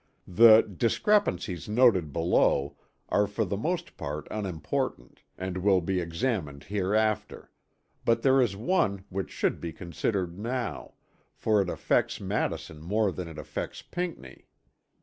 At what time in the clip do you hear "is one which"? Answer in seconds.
8.41-9.29